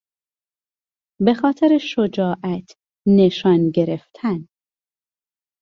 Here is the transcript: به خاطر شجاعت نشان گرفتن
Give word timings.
به 1.25 1.33
خاطر 1.33 1.77
شجاعت 1.77 2.75
نشان 3.07 3.69
گرفتن 3.69 4.47